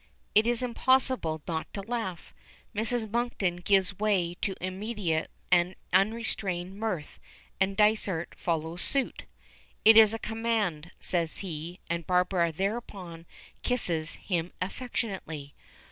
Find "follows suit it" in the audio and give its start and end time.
8.35-9.97